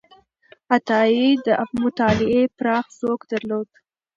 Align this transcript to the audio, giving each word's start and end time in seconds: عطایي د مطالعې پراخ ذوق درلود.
عطایي 0.75 1.29
د 1.45 1.47
مطالعې 1.81 2.43
پراخ 2.57 2.85
ذوق 2.99 3.21
درلود. 3.31 3.69